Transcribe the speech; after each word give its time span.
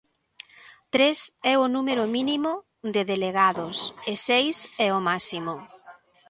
Tres 0.93 1.17
é 1.53 1.55
o 1.63 1.71
número 1.75 2.03
mínimo 2.15 2.51
de 2.93 3.01
delegados 3.11 3.77
e 4.11 4.13
seis 4.27 4.55
é 4.85 4.87
o 4.97 4.99
máximo. 5.09 5.55